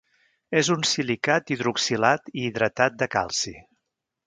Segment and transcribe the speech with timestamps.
[0.61, 3.57] És un silicat hidroxilat i hidratat de calci.